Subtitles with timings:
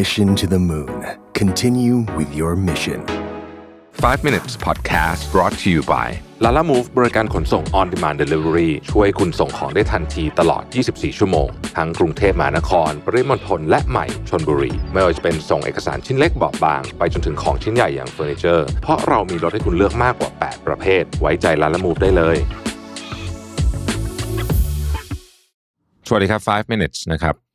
[0.00, 1.04] Mission to the Moon.
[1.34, 3.04] Continue with your mission.
[4.00, 6.08] 5 minutes podcast brought to you by
[6.44, 20.66] Lala Move บริการขนส่ง on demand delivery ช่วยคุณส่งของได้ทันทีตลอด 24 ชั่วโมง ทั้งกรุงเทพมหานคร ปริมณฑลและใหม่ชนบุรี ไม่ว่าจะเป็นส่งเอกสารชิ้นเล็กเบาะบาง ไปจนถึงของชิ้นใหญ่อย่างเฟอร์นิเจอร์ เพราะเรามีรถให้คุณเลือกมากกว่า 8
[20.66, 22.36] ประเภท ไว้ใจ Lala Move ได้เลย
[26.08, 27.51] สวัสดีครับ 5 minutes นะครับ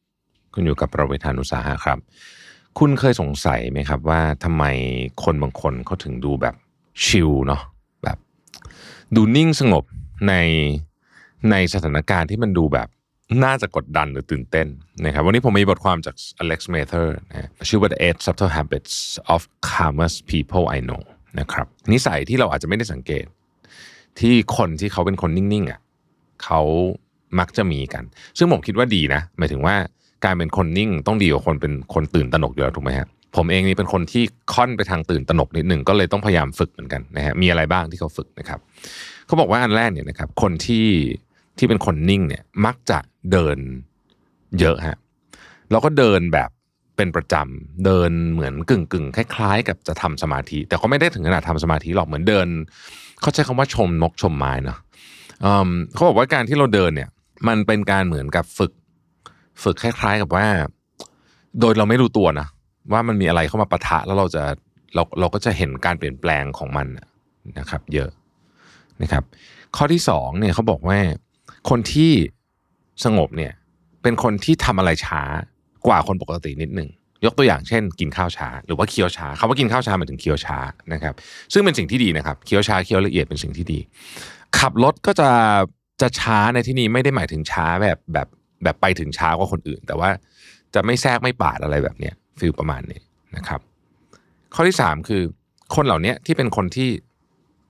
[0.53, 1.99] คุณอยู่กับประเวทานุสาหะครับ
[2.79, 4.63] คุณเคยสงสัยไหมครับ ว่าทำไม
[5.23, 6.55] คนบางคนเขาถึงดูแบบ
[7.05, 7.61] ชิลเนาะ
[8.03, 8.17] แบบ
[9.15, 9.83] ดูนิ่งสงบ
[10.27, 10.33] ใน
[11.51, 12.87] ในสถานการณ์ที่มันดูแบบ
[13.43, 14.67] น่าจะกดดันหรือตื่นเต้น
[15.05, 18.95] นะครับวันนี้ผมมีบทความจาก Alex Mather นะชื่อว่า The Eight Subtle Habits
[19.33, 21.01] of Calmest People I Know
[21.39, 23.25] นะครับนิสัยที่เราอาจจะไม่ได้สังเกต
[24.19, 25.79] ที่คนที่เขาเป็นคนนิ่งๆอะ
[26.43, 26.61] เขา
[27.39, 28.03] มักจะมีกัน
[28.37, 29.75] ซึ่งผมคิดว่าดีนะ หมายถึงว่า
[30.25, 38.59] การเป็นคนนิ่งต้องดีกว่าคนเป็นคนตื่นตระหนกอยู่แล้วถูกไหมฮะผมเองนี่เป็นคนที่ค่อนไปทางตื่นตระหนกนิดหนึ่งก็เลยต้องพยายามฝึกเหมือนกันนะฮะมีอะไรบ้างที่เขาฝึกนะครับ
[39.25, 40.87] เขาบอกว่าอันแรกเนี่ยนะครับ คนที่
[41.57, 42.99] ที่เป็นคนนิ่งเนี่ยมักจะ
[43.31, 43.57] เดิน
[44.59, 44.97] เยอะฮะ
[45.71, 46.49] แล้วก็เดินแบบ
[46.97, 52.47] เป็นประจำเดินเหมือนกึ่งกึ่งคล้ายๆ กับจะทำสมาธิ แต่เขาไม่ได้ถึงขนาดทำสมาธิหรอกเหมือนเดิน
[53.21, 54.77] เขาใช้คำว่าชมนกชมไม้เนาะ
[55.93, 57.09] เขาบอกว่าการที่เราเดินเนี่ย
[57.47, 58.71] มันเป็นการเหมือนกับฝึก
[59.63, 60.45] ฝึกคล้าย ๆ กับว่า
[61.59, 62.47] โดยเราไม่รู้ตัวนะ
[62.91, 64.43] ว่ามันมีอะไรเข้ามาปะทะแล้วเราจะ
[64.95, 66.87] เราเราก็จะเห็นการเปลี่ยนแปลงของมัน
[67.59, 68.09] นะครับ เยอะ
[69.01, 69.23] นะครับ
[69.75, 70.99] ข้อที่สองเนี่ยเขาบอกว่า
[71.69, 72.11] คนที่
[73.05, 73.53] สงบเนี่ย
[74.03, 75.21] เป็นคนที่ทำอะไรช้า
[75.87, 76.89] กว่าคนปกตินิดหนึ่ง
[77.25, 80.57] ยกตัวอย่างเช่น กินข้าวช้า หรือว่าเคี้ยวช้าคำว่ากินข้าวช้าหมายถึงเคี้ยวช้า
[80.93, 81.13] นะครับ
[81.53, 83.79] ซึ่งเป็นสิ่งที่ดีนะครับเคี้ยวช้าเคี้ยวละเอียดเป็นสิ่งที่ดี
[84.59, 85.29] ขับรถก็จะ
[86.01, 88.27] จะช้าในที่นี้ไม่ได้หมายถึงช้าแบบแบบ
[88.63, 90.09] แบบไปถึงเช้ากว่าคนอื่น แต่ว่า
[90.73, 93.01] จะไม่แทรกไม่ปาดอะไรแบบเนี้ยฟิลประมาณนี้
[93.37, 93.59] นะครับ
[94.55, 95.21] ข้อที่สามคือ
[95.75, 96.89] คนเหล่านี้ที่เป็นคนที่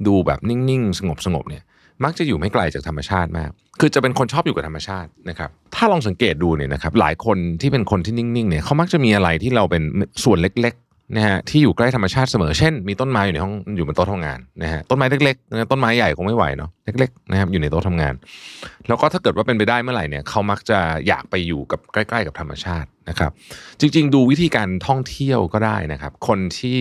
[0.08, 1.64] ดูแบบนิ่งๆสงบสงบๆเนี่ย
[2.04, 9.84] มักจะอยู่ไม่ไกลจากธรรมชาติมาก คือจะเป็นคนชอบอยู่กับธรรมชาตินะครับ ถ้าลองสังเกตดูเนี่ยนะครับ หลายคนที่เป็นคนที่นิ่งๆเนี่ยเขามักจะมีอะไรที่เราเป็น
[10.24, 10.74] ส่วนเล็ก
[11.16, 18.14] นะฮะที่อยู่ใกล้ธรรมชาติเสมอ เช่น มีต้นไม้อยู่ในห้องอยู่บนโต๊ะทำงานนะฮะต้นไม้เล็กๆต้นไม้ใหญ่คงไม่ไหวเนาะเล็กๆนะครับอยู่ในโต๊ะทำงาน
[18.88, 23.32] แล้วก็ถ้าเกิดว่าเป็นไปได้เมื่อไหร่เนี่ยเขามักจะอยากไปอยู่กับใกล้ ๆ กับธรรมชาตินะครับ
[23.80, 26.78] จริง ๆ ดูวิธีการท่องเที่ยวก็ได้นะครับ คนที่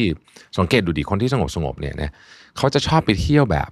[0.59, 2.10] สังเกตดูดีคนที่สงบสงบเนี่ยนะ
[2.56, 3.69] เขาจะชอบไปเที่ยวแบบ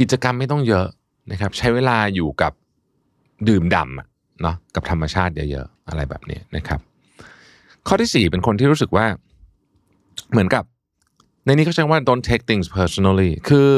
[0.00, 0.86] กิจกรรมไม่ต้องเยอะ
[1.32, 2.52] นะครับ ใช้เวลาอยู่กับ
[3.48, 4.06] ดื่มด่ำอะ
[4.42, 6.80] เนาะกับธรรมชาติเยอะๆอะไรแบบนี้นะครับ
[7.86, 9.06] ข้อที่สี่เป็นคนที่รู้สึกว่า
[10.32, 10.64] เหมือนกับ
[11.44, 13.70] ในนี้เขาใช้ว่า don't take things personally คือ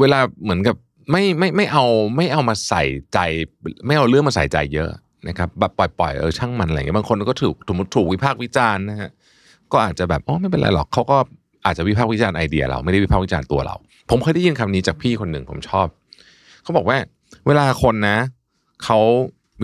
[0.00, 0.76] เวลาเหมือนกับ
[1.10, 1.84] ไม่ไม่ไม่เอา
[2.16, 2.82] ไม่เอามาใส่
[3.12, 3.18] ใจ
[3.86, 4.90] ไม่เอาเรื่องมาใส่ใจเยอะ
[5.28, 9.10] นะครับแบบปล่อยๆเออช่างมันอะไรเงี้ยบางคนก็ถูกถูกถูกวิพากษ์วิจารณ์นะฮะ
[9.72, 11.16] ก็อาจจะแบบอ๋อไม่เป็นไรหรอกเขาก็
[11.64, 13.74] อาจจะวิพากษ์วิจารณ์ไอเดียเราไม่ได้วิพากษ์วิจารณ์ตัวเรา
[14.10, 15.86] ผมเคยได้ยินคำนี้จากพี่คนหนึ่งผมชอบ
[16.62, 16.96] เขาบอกว่า
[17.46, 18.18] เวลาคนนะ
[18.84, 18.98] เขา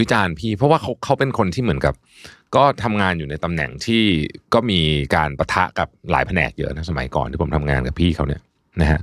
[0.00, 1.94] วิจารณ์พี่ เพราะว่าเขาเขาเป็นคนที่เหมือนกับ
[2.56, 4.02] ก็ทำงานอยู่ในตำแหน่งที่
[4.54, 4.80] ก็มี
[5.16, 8.40] การประทะกับหลายแผนกเยอะนะสมัยก่อนที่ผมทำงานกับพี่เขาเนี่ย
[8.80, 9.00] นะฮะ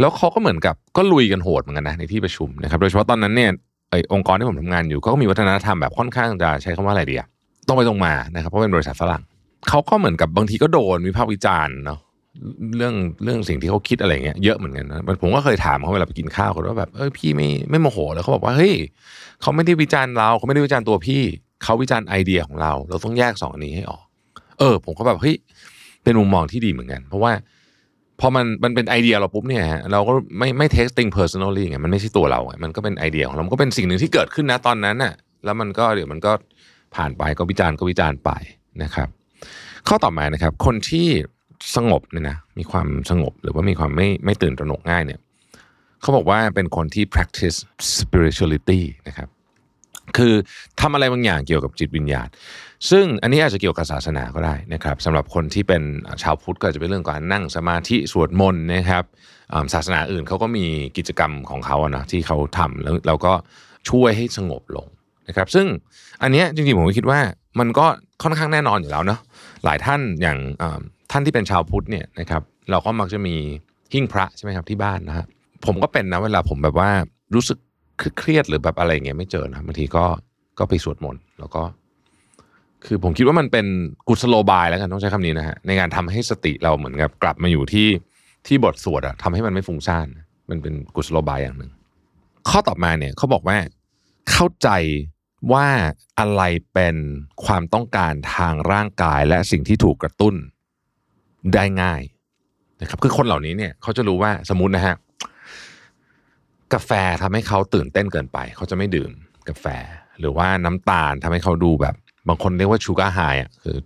[0.00, 3.50] แล้วเขาก็เหมือนกับก็ลุยกันโหดเหมือนกันนะในที่ประชุมนะครับ โดยเฉพาะตอนนั้นเนี่ย
[3.90, 7.28] ไอองค์กรที่ผมทำงานอยู่ก็มีวัฒนธรรมแบบค่อนข้างจะใช้คำว่าอะไรเดีอะ
[7.66, 9.22] ตรงไปตรงมานะครับเพราะเป็นบริษัทฝรั่ง
[9.68, 11.98] เขาก็เหมือนกับบางทีก็โดนวิพากษ์วิจารณ์เนาะ
[12.76, 12.94] เรื่อง
[13.24, 18.74] เรื่องสิ่งที่เขาคิดอะไรเงี้ยเยอะเหมือนกันนะผมก็เคยถามเขาเวลาไปกินข้าวเขาว่าแบบเออพี่ไม่ไม่โมโหแล้วเขาบอกว่าเฮ้ย
[19.42, 21.22] เขาไม่ได้วิจารณ์เราเขาไม่ได้วิจารณ์ตัวพี่
[21.62, 24.04] เขาวิจารณ์ไอเดียของเรา เราต้องแยกสองอันนี้ให้ออก
[24.58, 25.36] เออ ผมก็แบบเฮ้ย
[26.02, 27.32] เป็นมุมมองที่ดีเหมือนกัน เพราะว่า
[28.20, 35.14] พอมันมันเป็นไอเดียเราปุ๊บเนี่ยฮะเราก็ไม่ไม่ testing personally ไงมันไม่ใช่ตัวเราไงมันก็เป็นไอเดียของเรามันก็เป็นสิ่งหนึ่งที่เกิดขึ้นนะตอนนั้นน่ะ
[35.44, 36.32] แล้วมันก็เดี๋ยวมันก็
[36.94, 38.30] ผ่านไปก็วิจารณ์ก็วิจารณ์ไป
[38.82, 39.08] นะครับ
[39.88, 41.08] ข้อต่อมานะครับ คนที่
[41.76, 45.20] สงบเนี่ยนะมีความสงบหรือว่ามีความไม่ไม่ตื่นตระหนกง่ายเนี่ย
[46.00, 47.58] เขาบอกว่าเป็นคนที่ practice
[47.98, 49.28] spirituality นะครับ
[50.16, 50.34] คือ
[50.80, 52.28] ทำอะไรบางอย่างเกี่ยวกับจิตวิญญาณ
[52.90, 55.82] ซึ่งอันนี้อาจจะเกี่ยวกับศาสนาก็ได้นะครับสำหรับคนที่เป็น
[56.22, 59.04] ชาวพุทธก็จจะเป็นเรื่องการนั่งสมาธิสวดมนต์นะครับ
[59.74, 60.66] ศาสนาอื่นเขาก็มี
[60.96, 63.32] กิจกรรมของเขาอะนะที่เขาทำแล้วเราก็
[63.90, 64.86] ช่วยให้สงบลง
[65.28, 65.66] นะครับซึ่ง
[66.22, 67.20] อันนี้จริงๆผมคิดว่า
[67.58, 67.86] มันก็
[68.22, 69.20] ค่อนข้างแน่นอนอยู่แล้วเนาะ
[69.64, 70.38] หลายท่านอย่าง
[71.10, 73.36] ท่านที่เป็นชาวพุทธเนี่ยนะครับเราก็มักจะมี
[73.92, 75.26] หิ้งพระใช่ไหมครับที่บ้านนะฮะ
[75.66, 76.90] ผมก็เป็นนะเวลาผมแบบว่า
[77.34, 77.58] รู้สึก
[78.18, 80.04] เครียดหรือแบบอะไรเงี้ยไม่เจอนะบางทีก็
[80.58, 81.62] ก็ไปสวดมนต์แล้วก็
[82.84, 83.66] คือผมคิดว่ามันเป็น
[84.08, 87.88] กุศโลบายแล้วกันต้องใช้คำนี้นะฮะในการทำให้สติเราเหมือนกับกลับมาอยู่ที่
[88.46, 90.06] ที่บทสวดอะทำให้มันไม่ฟุ้งซ่าน
[90.50, 91.70] มันเป็นกุศโลบายอย่างหนึ่ง
[92.48, 93.56] ข้อต่อมาเนี่ยเขาบอกว่า
[94.30, 94.68] เข้าใจ
[95.52, 95.66] ว่า
[96.18, 96.42] อะไร
[96.72, 96.96] เป็น
[97.44, 100.34] ความต้องการทางร่างกายและสิ่งที่ถูกกระตุ้น
[101.54, 102.02] ได้ง่าย
[102.80, 104.96] นะครับคือคนเหล่านี้เนี่ยเขาจะรู้ว่าสมมตินะฮะ
[106.74, 106.90] กาแฟ
[107.22, 109.10] ทำให้เขาตื่นเต้นเกินไป เขาจะไม่ดื่ม
[109.48, 109.66] กาแฟ
[110.20, 111.94] หรือว่าน้ำตาลทำให้เขาดูแบบ
[112.28, 113.76] บางคนเรียกว่าชูการ์ไฮอะคือ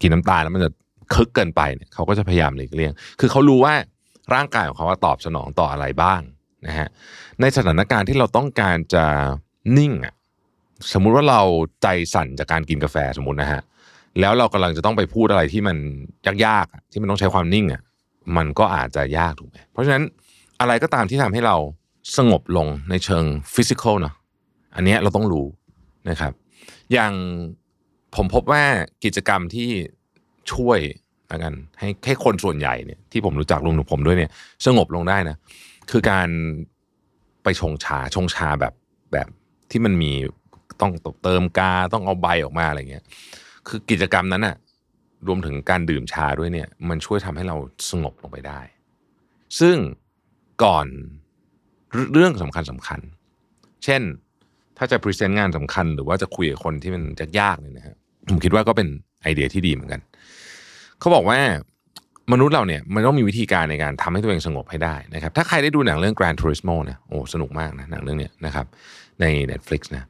[0.00, 0.70] กินน้ำตาลแล้วมันจะ
[1.14, 3.74] คึกเกินไปเนี่ยเขาก็จะพยายามหลีกเลี่ยง คือเขารู้ว่า
[4.34, 6.20] ร่างกายของเขาตอบสนองต่ออะไรบ้าง
[6.66, 6.88] นะฮะ
[7.40, 9.04] ในสถานการณ์ที่เราต้องการจะ
[9.78, 10.14] นิ่งอะ
[10.92, 11.42] สมมุติว่าเรา
[11.82, 13.62] ใจสั่นจากการกินกาแฟสมมตินะฮะ
[14.20, 15.76] แล้วเรากำลังจะต้องไปพูดอะไรที่มัน
[16.44, 17.82] ยากๆที่มันต้องใช้ความนิ่งอะ
[18.36, 20.02] มันก็อาจจะยากถูกไหมเพราะฉะนั้น
[20.60, 21.56] อะไรก็ตามที่ทำให้เรา
[22.16, 23.24] สงบลงในเชิง
[23.54, 24.14] physical เนาะ
[24.74, 25.46] อันนี้เราต้องรู้
[26.10, 26.32] นะครับ
[26.92, 27.12] อย่าง
[28.16, 28.64] ผมพบว่า
[29.04, 29.70] กิจกรรมที่
[30.52, 30.78] ช่วย
[31.32, 34.30] ลกันให้ให้คนส่วนใหญ่เนี่ยที่ผมรู้จักรวมถึงผมด้วยเนี่ย
[34.66, 35.36] สงบลงได้นะ
[35.90, 36.28] คือการ
[37.42, 38.74] ไปชงชาชงชาแบบ
[39.12, 39.28] แบบ
[39.70, 40.12] ที่มันมี
[40.80, 43.04] ต้องเติมกาต้องเอาใบออกมาอะไรเงี้ย
[43.68, 44.56] คือกิจกรรมนั้นอะ
[45.26, 47.56] รวมถึงการดื่มชาด้วยเนี่ย มันช่วยทำให้เรา
[47.90, 48.60] สงบลงไปได้
[49.60, 49.76] ซึ่ง
[50.64, 50.86] ก่อน
[52.12, 53.00] เรื่องสำคัญสำคัญ
[53.84, 54.02] เช่น
[54.78, 57.02] ถ้าจะพรีเซนต์งานสำคัญ หรือว่าจะคุยกับคนที่มัน
[57.40, 57.96] ยากๆเนี่ยนะฮะ
[58.28, 58.88] ผมคิดว่าก็เป็น
[59.22, 60.00] ไอเดียที่ดีเหมือนกัน
[61.00, 61.38] เขาบอกว่า
[62.32, 68.66] มนุษย์เราเนี่ยมันต้องมีวิธีการในการทำให้ตัวเองสงบให้ได้นะครับถ้าใครได้ดูหนังเรื่อง Gran Turismo นะโอ้สนุกมากนะหนังเรื่องเนี้ยนะครับ
[69.20, 70.04] ใน Netflix นะ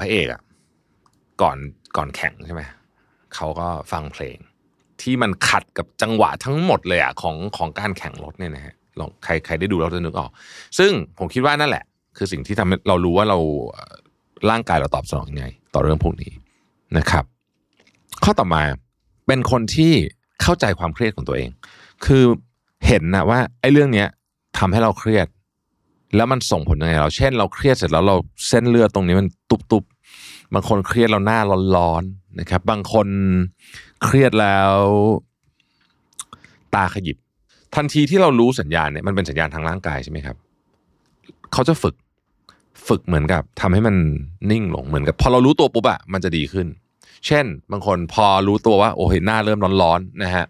[0.00, 0.40] พระเอกอะ
[1.42, 1.56] ก่อน
[1.96, 2.62] ก่อนแข่งใช่ไหม
[3.34, 4.38] เขาก็ฟังเพลง
[5.02, 10.30] ที่มันขัดกับจังหวะทั้งหมดเลยอะของของการแข่งรถเนี่ยนะฮะ ลองใครใครได้ดูเราจะนึกออก
[10.78, 11.84] ซึ่งผมคิดว่านั่นแหละ
[12.16, 13.38] คือสิ่งที่ทำให้เรารู้ว่าเรา
[14.50, 16.32] ร่างกายเราตอบสนองยังไง ต่อเรื่องพวกนี้
[16.98, 17.24] นะครับ
[18.24, 18.62] ข้อต่อมา
[19.26, 19.92] เป็นคนที่
[20.42, 21.50] เข้าใจความเครียดของตัวเอง
[22.04, 22.24] คือ
[22.86, 24.08] เห็นนะว่าไอ้เรื่องเนี้ย
[24.58, 25.26] ทำให้เราเครียด
[26.16, 28.16] แล้วมันส่งผลยังไงเรา เช่น เราเครียดเสร็จแล้วเรา
[28.48, 31.38] เส้นเลือดตรงนี้มันตุบๆบางคนเครียดเราหน้า
[31.76, 33.08] ร้อนๆนะครับ บางคน
[34.04, 34.74] เครียดแล้ว
[36.74, 37.16] ตาขยิบ
[37.76, 40.36] ทันทีที่เรารู้สัญญาณเนี่ยมันเป็นสัญญาณทางร่างกายใช่ไหมครับ
[41.52, 41.94] เขาจะฝึก
[42.88, 43.96] ฝึกเหมือนกับทำให้มัน
[44.50, 46.66] นิ่งลงเหมือนกับ พอเรารู้ตัวปุ๊บอะมันจะดีขึ้น
[47.26, 50.44] เช่น บางคนพอรู้ตัวว่า โอ้เห็นหน้าเริ่มร้อนๆนะฮะ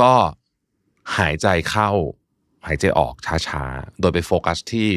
[0.00, 0.12] ก็
[1.18, 1.90] หายใจเข้า
[2.66, 3.14] หายใจออก
[3.46, 4.88] ช้าๆ โดยไปโฟกัสที่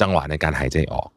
[0.00, 1.08] จังหวะในการหายใจออก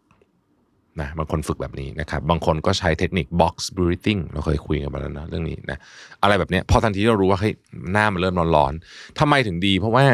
[1.02, 5.78] นะบางคนฝึกแบบนี้นะครับ บางคนก็ใช้เทคนิค box breathing เราเคยคุยกันมาแล้วนะเรื่องนี้นะ
[6.22, 7.54] อะไรแบบนี้พอทันทีเรารู้ว่าเฮ้ย
[7.92, 10.06] หน้ามันเริ่มร้อนๆทำไมถึงดี เพราะว่า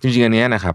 [0.00, 0.74] จริงๆอันนี้นะครับ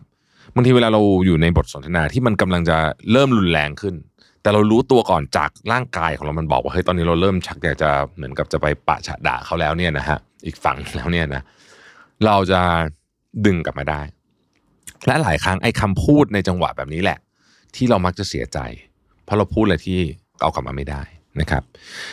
[0.56, 2.78] บางทีเวลาเราอยู่ในบทสนทนาที่มันกำลังจะ
[3.12, 3.96] เริ่มรุนแรงขึ้น
[4.42, 11.42] แต่เรารู้ตัวก่อนจากร่างกายของเรามันบอกว่าเฮ้ยตอนนี้เราเริ่มชักอยากจะเหมือนกับจะไปปะฉะด่าเขาแล้วเนี่ยนะฮะอีกฝั่งแล้วเนี่ยนะ
[12.26, 12.62] เราจะ
[13.46, 14.02] ดึงกลับมาได้
[15.08, 17.18] และหลายครั้งไอ้คำพูดในจังหวะแบบนี้แหละ
[17.76, 18.60] ที่เรามักจะเสียใจ
[19.28, 20.00] เพราะเราพูดอะไรที่
[20.42, 21.02] เอากลับมาไม่ได้
[21.42, 21.64] นะครับ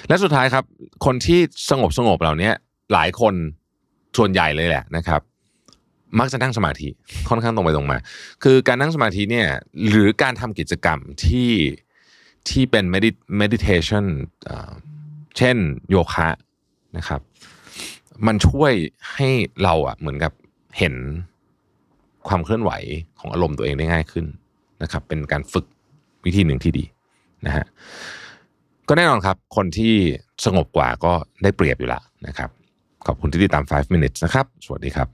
[0.08, 0.64] และสุดท้ายครับ
[1.04, 1.40] คนที่
[1.70, 2.50] สงบสงบเหล่านี้
[2.92, 3.34] หลายคน
[4.16, 5.20] ส่วนใหญ่เลยแหละนะครับ
[6.18, 6.88] มักจะนั่งสมาธิ
[7.28, 7.98] ค่อนข้างตรงไปตรงมา
[8.42, 9.48] คือการนั่งสมาธิเนี่ย
[9.88, 11.50] หรือการทำกิจกรรมที่
[12.48, 12.84] ที่เป็น
[13.40, 14.04] meditation
[15.38, 15.56] เช่น
[15.90, 16.28] โยคะ
[16.96, 17.20] นะครับ
[18.26, 18.72] มันช่วย
[19.14, 19.28] ให้
[19.62, 20.32] เราอะเหมือนกับ
[20.78, 20.94] เห็น
[22.28, 22.72] ความเคลื่อนไหว
[23.18, 24.26] ของอารมณ์ตัวเองได้ง่ายขึ้น
[24.82, 25.66] นะครับ เป็นการฝึก
[26.24, 26.84] วิธีหนึ่งที่ดี
[27.46, 27.64] นะฮะ
[28.88, 29.94] ก็แน่นอนครับ คนที่
[30.44, 32.50] สงบกว่าก็ได้เปรียบอยู่แล้วนะครับ
[33.06, 35.08] ขอบคุณที่ติดตาม 5 minutes นะครับ สวัสดีครับ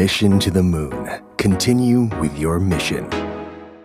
[0.00, 1.08] Mission to the Moon.
[1.38, 3.08] Continue with your mission.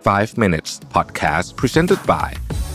[0.00, 2.28] 5 minutes podcast presented by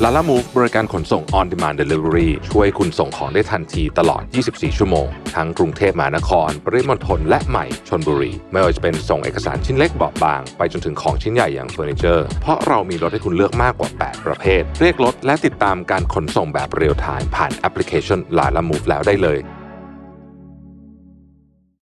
[0.03, 14.61] Lalamove บริการขนส่ง on demand delivery ช่วยคุณส่งของได้ทันทีตลอด 24 ชั่วโมง ทั้งกรุงเทพมหานคร ปริมณฑลและใหม่ชลบุรี ไม่ว่าจะเป็นส่งเอกสารชิ้นเล็กเบาบาง ไปจนถึงของชิ้นใหญ่อย่างเฟอร์นิเจอร์ เพราะเรามีรถให้คุณเลือกมากกว่า 8 ประเภท
[14.81, 19.39] เรียกรถและติดตามการขนส่งแบบเรียลไทม์ผ่านแอปพลิเคชัน Lalamove แล้วได้เลย